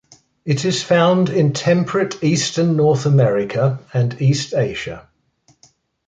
It 0.45 0.65
is 0.65 0.81
found 0.81 1.29
in 1.29 1.53
temperate 1.53 2.23
eastern 2.23 2.75
North 2.75 3.05
America 3.05 3.77
and 3.93 4.19
East 4.19 4.51
Asia. 4.55 5.07